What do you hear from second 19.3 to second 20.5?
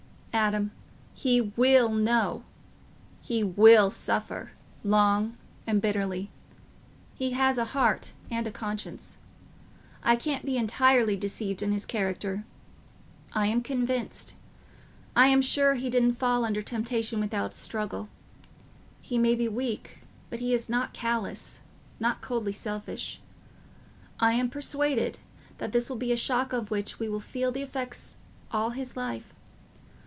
be weak, but